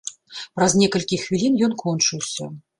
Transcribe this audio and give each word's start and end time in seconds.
Праз 0.59 0.71
некалькі 0.81 1.21
хвілін 1.27 1.61
ён 1.69 1.79
кончыўся. 1.85 2.53